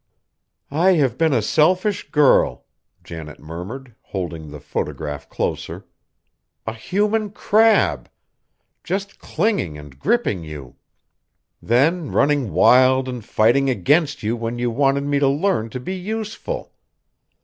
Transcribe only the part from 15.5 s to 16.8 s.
to be useful!